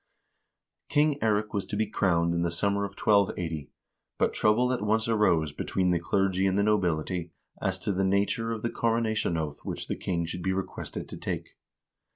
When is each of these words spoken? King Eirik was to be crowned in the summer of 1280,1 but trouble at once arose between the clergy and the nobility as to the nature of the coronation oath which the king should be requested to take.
King 0.89 1.19
Eirik 1.21 1.53
was 1.53 1.63
to 1.67 1.75
be 1.75 1.85
crowned 1.85 2.33
in 2.33 2.41
the 2.41 2.49
summer 2.49 2.85
of 2.85 2.95
1280,1 2.95 3.67
but 4.17 4.33
trouble 4.33 4.73
at 4.73 4.81
once 4.81 5.07
arose 5.07 5.51
between 5.51 5.91
the 5.91 5.99
clergy 5.99 6.47
and 6.47 6.57
the 6.57 6.63
nobility 6.63 7.33
as 7.61 7.77
to 7.77 7.91
the 7.91 8.03
nature 8.03 8.51
of 8.51 8.63
the 8.63 8.71
coronation 8.71 9.37
oath 9.37 9.59
which 9.61 9.87
the 9.87 9.95
king 9.95 10.25
should 10.25 10.41
be 10.41 10.53
requested 10.53 11.07
to 11.07 11.17
take. 11.17 11.49